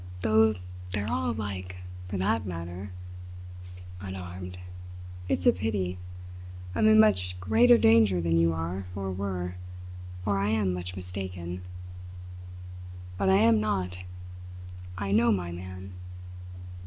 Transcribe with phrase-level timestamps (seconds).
[0.21, 0.55] Though
[0.89, 1.75] they're all alike,
[2.07, 2.89] for that matter.
[3.99, 4.57] Unarmed!
[5.29, 5.99] It's a pity.
[6.73, 9.57] I am in much greater danger than you are or were
[10.25, 11.61] or I am much mistaken.
[13.19, 13.99] But I am not
[14.97, 15.91] I know my man!"